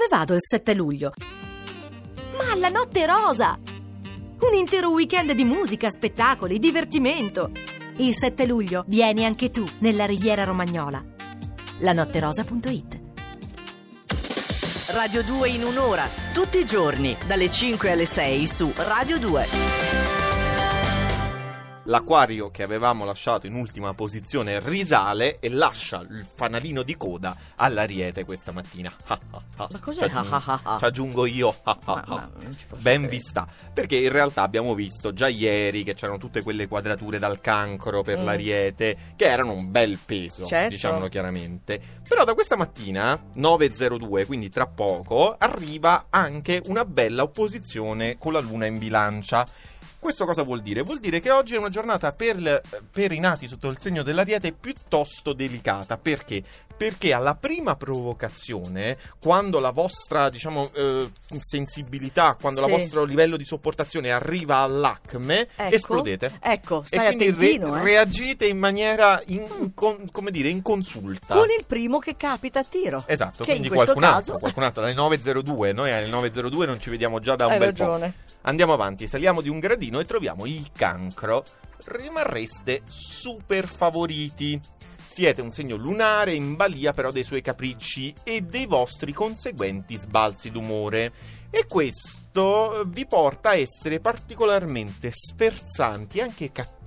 [0.00, 1.12] Dove vado il 7 luglio?
[2.34, 3.58] Ma alla Notte Rosa!
[4.40, 7.50] Un intero weekend di musica, spettacoli, divertimento.
[7.96, 11.04] Il 7 luglio vieni anche tu nella Riviera Romagnola.
[11.80, 13.00] lanotterosa.it
[14.88, 20.19] Radio 2 in un'ora, tutti i giorni, dalle 5 alle 6 su Radio 2.
[21.90, 28.24] L'acquario che avevamo lasciato in ultima posizione risale e lascia il fanalino di coda all'ariete
[28.24, 28.92] questa mattina.
[29.58, 30.08] Ma cos'è?
[30.08, 30.40] Ci aggiungo,
[30.78, 31.54] ci aggiungo io.
[31.64, 32.30] Ma- ma
[32.80, 33.44] Ben vista.
[33.74, 38.20] Perché in realtà abbiamo visto già ieri che c'erano tutte quelle quadrature dal cancro per
[38.20, 38.24] Mm.
[38.24, 40.68] l'ariete che erano un bel peso, Certo.
[40.70, 41.80] diciamolo chiaramente.
[42.08, 48.40] Però da questa mattina, 9.02, quindi tra poco, arriva anche una bella opposizione con la
[48.40, 49.44] luna in bilancia.
[50.00, 50.80] Questo cosa vuol dire?
[50.80, 54.50] Vuol dire che oggi è una giornata per, per i nati sotto il segno dell'ariete
[54.52, 55.98] piuttosto delicata.
[55.98, 56.42] Perché?
[56.74, 62.66] Perché alla prima provocazione, quando la vostra, diciamo, eh, sensibilità, quando Sì.
[62.70, 65.74] il vostro livello di sopportazione arriva all'acme, Ecco.
[65.74, 66.38] esplodete.
[66.40, 67.82] Ecco, E stai quindi re- eh.
[67.82, 71.34] reagite in maniera, in- con- come dire, inconsulta.
[71.34, 73.04] Con il primo che capita a tiro.
[73.06, 76.80] Esatto, Che quindi in qualcun caso- altro, qualcun altro alle 9.02, noi alle 9.02 non
[76.80, 77.84] ci vediamo già da un Hai bel po'.
[77.84, 78.14] ragione.
[78.42, 81.42] Andiamo avanti, saliamo di un gradino e troviamo il cancro.
[81.86, 84.60] Rimarreste super favoriti.
[85.04, 90.50] Siete un segno lunare in balia però dei suoi capricci e dei vostri conseguenti sbalzi
[90.50, 91.12] d'umore.
[91.50, 96.79] E questo vi porta a essere particolarmente sferzanti e anche cattivi,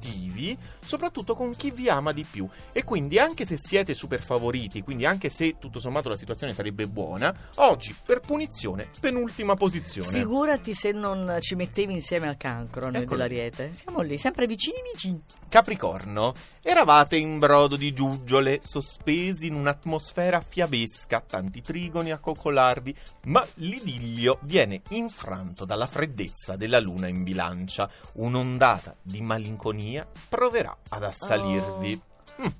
[0.83, 2.47] soprattutto con chi vi ama di più.
[2.71, 6.87] E quindi anche se siete super favoriti, quindi anche se tutto sommato la situazione sarebbe
[6.87, 10.17] buona, oggi per punizione penultima posizione.
[10.17, 13.73] Figurati se non ci mettevi insieme al cancro noi dell'ariete.
[13.73, 15.21] Siamo lì, sempre vicini vicini.
[15.53, 23.45] Capricorno, eravate in brodo di giuggiole, sospesi in un'atmosfera fiabesca, tanti trigoni a coccolarvi, ma
[23.55, 27.87] l'idillio viene infranto dalla freddezza della luna in bilancia.
[28.13, 29.92] Un'ondata di malinconia
[30.30, 31.93] proverà ad assalirvi.
[31.93, 32.12] Oh.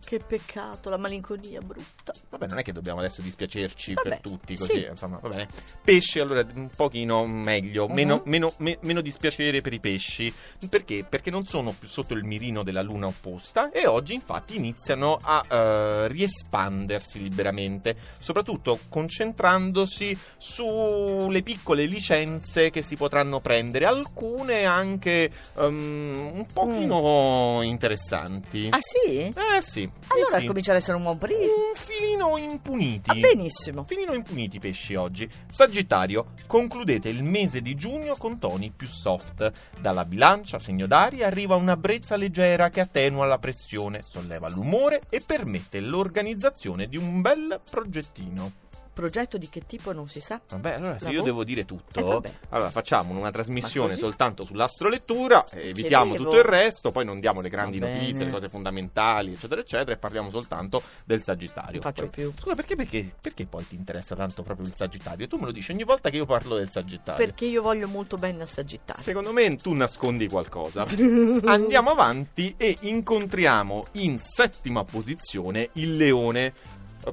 [0.06, 2.14] Che peccato, la malinconia brutta.
[2.30, 4.86] Vabbè, non è che dobbiamo adesso dispiacerci Vabbè, per tutti così, sì.
[4.90, 5.48] insomma, va bene.
[5.84, 7.94] Pesce, allora, un pochino meglio, Mhm.
[7.94, 10.32] meno, meno- me- meno dispiacere per i pesci.
[10.70, 11.06] Perché?
[11.08, 15.44] Perché non sono più sotto il mirino della luna opposta e oggi infatti iniziano a
[15.50, 26.32] eh, riespandersi liberamente, soprattutto concentrandosi sulle piccole licenze che si potranno prendere, alcune anche ehm,
[26.34, 28.70] un pochino interessanti.
[28.72, 29.18] Ah sì?
[29.18, 29.82] Eh sì.
[29.82, 30.46] eh Allora sì.
[30.46, 31.44] comincia ad essere un buon periodo.
[31.44, 33.10] Un filino impuniti.
[33.10, 33.82] Ah, benissimo.
[33.82, 35.30] Un filino impuniti i pesci oggi.
[35.50, 39.52] Sagittario, concludete il mese di giugno con toni più soft.
[39.80, 45.22] Dalla bilancia, segno d'aria, arriva una brezza leggera che attenua la pressione, solleva l'umore e
[45.26, 48.63] permette l'organizzazione di un bel progettino.
[48.94, 50.40] Progetto di che tipo non si sa.
[50.50, 54.46] Vabbè, allora se La io vo- devo dire tutto, Eh, allora facciamo una trasmissione soltanto
[54.46, 59.62] sull'astrolettura, evitiamo tutto il resto, poi non diamo le grandi notizie, le cose fondamentali, eccetera,
[59.62, 61.82] eccetera, e parliamo soltanto del Sagittario.
[61.82, 62.34] Faccio Poi- più.
[62.38, 65.28] Scusa, perché, perché, perché poi ti interessa tanto proprio il Sagittario?
[65.28, 67.24] Tu me lo dici ogni volta che io parlo del Sagittario.
[67.26, 69.02] Perché io voglio molto bene a Sagittario.
[69.02, 70.86] Secondo me tu nascondi qualcosa.
[71.46, 76.54] Andiamo avanti e incontriamo in settima posizione il leone.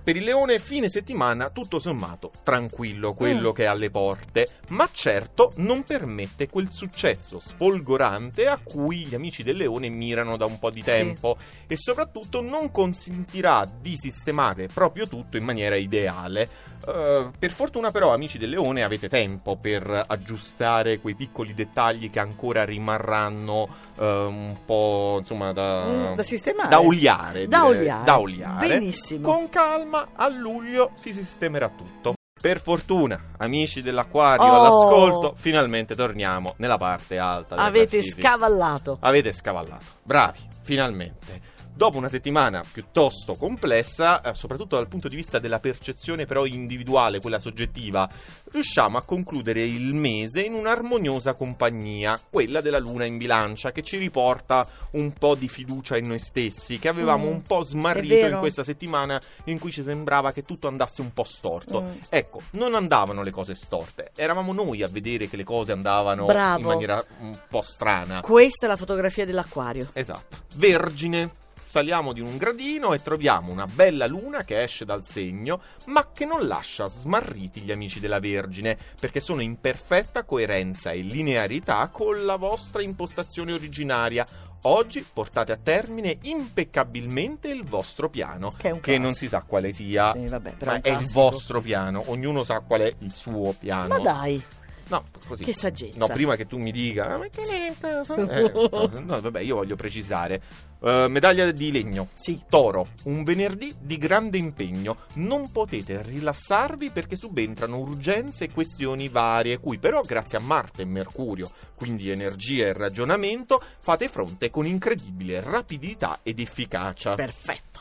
[0.02, 3.54] Per il leone fine settimana tutto sommato tranquillo quello Mm.
[3.54, 9.42] che è alle porte, ma certo non permette quel successo sfolgorante a cui gli amici
[9.42, 10.86] del leone mirano da un po' di Sì.
[10.90, 11.36] tempo
[11.66, 16.48] e soprattutto non consentirà di sistemare proprio tutto in maniera ideale.
[16.86, 22.20] Eh, per fortuna però amici del leone avete tempo per aggiustare quei piccoli dettagli che
[22.20, 23.68] ancora rimarranno
[23.98, 26.68] eh, un po' insomma da, Mm, da sistemare.
[26.70, 27.78] da oliare, Da direi.
[27.80, 28.04] oliare.
[28.04, 28.68] Da oliare.
[28.68, 29.30] Benissimo.
[29.30, 29.78] Con calma
[30.14, 32.14] a luglio si sistemerà tutto.
[32.40, 34.54] Per fortuna, amici dell'acquario Oh.
[34.60, 38.28] all'ascolto, finalmente torniamo nella parte alta della Avete classifica.
[38.30, 38.96] scavallato.
[39.00, 39.84] Avete scavallato.
[40.02, 41.40] Bravi, finalmente.
[41.74, 47.20] Dopo una settimana piuttosto complessa, eh, soprattutto dal punto di vista della percezione però individuale,
[47.20, 48.08] quella soggettiva,
[48.50, 53.96] riusciamo a concludere il mese in un'armoniosa compagnia, quella della luna in bilancia, che ci
[53.96, 58.38] riporta un po' di fiducia in noi stessi, che avevamo Mm, un po' smarrito in
[58.38, 61.82] questa settimana in cui ci sembrava che tutto andasse un po' storto.
[61.82, 61.98] Mm.
[62.08, 66.60] Ecco, non andavano le cose storte, eravamo noi a vedere che le cose andavano Bravo.
[66.60, 68.20] in maniera un po' strana.
[68.20, 69.88] Questa è la fotografia dell'acquario.
[69.92, 70.38] Esatto.
[70.56, 71.39] Vergine.
[71.70, 76.24] Saliamo di un gradino e troviamo una bella luna che esce dal segno, ma che
[76.24, 82.24] non lascia smarriti gli amici della Vergine, perché sono in perfetta coerenza e linearità con
[82.24, 84.26] la vostra impostazione originaria.
[84.62, 89.70] Oggi portate a termine impeccabilmente il vostro piano, Che è che non si sa quale
[89.70, 90.12] sia.
[90.12, 93.54] Sì, vabbè, però Ma un è il vostro piano, ognuno sa qual è il suo
[93.58, 93.88] piano.
[93.88, 94.42] Ma dai,
[94.90, 95.44] No, così.
[95.44, 95.98] che saggezza.
[95.98, 98.50] No, prima che tu mi dica, "Ah, ma che lento, so-" eh,
[98.92, 100.42] no, no, vabbè, io voglio precisare.
[100.82, 102.08] Eh, medaglia di legno.
[102.14, 102.42] Sì.
[102.48, 104.96] Toro, un venerdì di grande impegno.
[105.14, 110.86] Non potete rilassarvi perché subentrano urgenze e questioni varie, cui però, grazie a Marte e
[110.86, 117.14] Mercurio, quindi energia e ragionamento, fate fronte con incredibile rapidità ed efficacia.
[117.14, 117.80] Perfetto.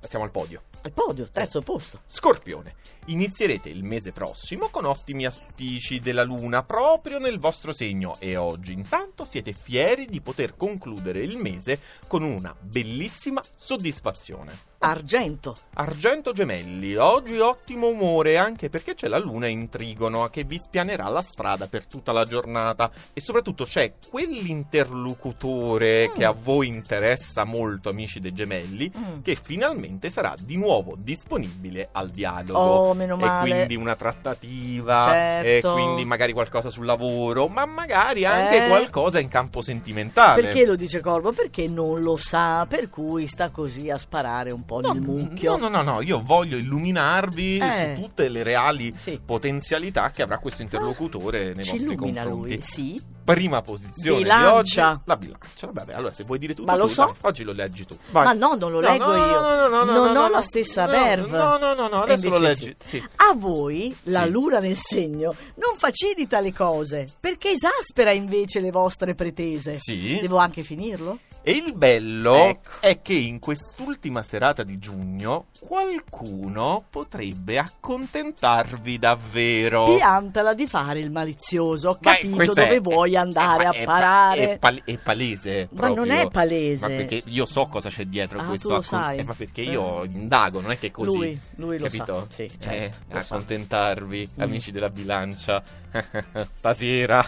[0.00, 0.62] Passiamo al podio.
[0.84, 2.00] Al podio, terzo posto.
[2.08, 2.74] Scorpione,
[3.06, 8.72] inizierete il mese prossimo con ottimi auspici della Luna proprio nel vostro segno e oggi
[8.72, 14.70] intanto siete fieri di poter concludere il mese con una bellissima soddisfazione.
[14.84, 15.54] Argento.
[15.74, 21.06] Argento Gemelli, oggi ottimo umore anche perché c'è la luna in trigono che vi spianerà
[21.08, 26.14] la strada per tutta la giornata e soprattutto c'è quell'interlocutore Mm.
[26.16, 29.20] che a voi interessa molto amici dei gemelli Mm.
[29.22, 32.58] che finalmente sarà di nuovo disponibile al dialogo.
[32.58, 33.50] Oh, meno E male.
[33.50, 35.68] quindi una trattativa, Certo.
[35.68, 38.68] e quindi magari qualcosa sul lavoro, ma magari anche Eh.
[38.68, 40.42] qualcosa in campo sentimentale.
[40.42, 41.32] Perché lo dice Corvo?
[41.32, 45.56] Perché non lo sa, per cui sta così a sparare un po' nel mucchio.
[45.56, 47.94] No, no, no, no, io voglio illuminarvi Eh.
[47.96, 49.20] su tutte le reali Sì.
[49.24, 52.30] potenzialità che avrà questo interlocutore nei Ci vostri confronti.
[52.54, 53.02] lui, sì.
[53.24, 54.82] Prima posizione Bilancia.
[54.82, 55.68] di oggi, la bilancia.
[55.72, 57.04] Vabbè, allora se vuoi dire tutto Ma lo tu, so.
[57.06, 57.96] dai, oggi lo leggi tu.
[58.10, 58.24] Vai.
[58.24, 59.40] Ma no, non lo No, leggo no, io.
[59.40, 60.28] no, no, no, no, non no, ho no.
[60.28, 61.36] la stessa No, verve.
[61.38, 62.76] No, no, no, no, adesso lo leggi.
[62.80, 62.98] sì.
[62.98, 63.08] Sì.
[63.16, 64.30] A voi la Sì.
[64.30, 69.76] luna nel segno non facilita le cose, perché esaspera invece le vostre pretese.
[69.78, 70.18] Sì.
[70.20, 71.18] Devo anche finirlo?
[71.44, 72.70] E il bello Ecco.
[72.80, 79.84] è che in quest'ultima serata di giugno qualcuno potrebbe accontentarvi davvero.
[79.94, 83.70] Piantala di fare il malizioso, ho Beh, capito questo dove è- vuoi è- andare ma
[83.70, 84.52] a è- parare.
[84.54, 85.68] È, pal- è palese.
[85.72, 86.88] Ma non è palese.
[86.88, 88.68] Ma perché io so cosa c'è dietro Ah, questo.
[88.68, 89.18] tu lo accon- sai.
[89.18, 91.16] eh, ma perché io indago, non è che è così.
[91.16, 92.26] Lui- lui lo capito?
[92.28, 92.34] sa.
[92.34, 93.16] Sì, Eh, certo, sa.
[93.34, 94.40] accontentarvi, Mm.
[94.42, 95.62] amici della bilancia.
[96.52, 97.24] Stasera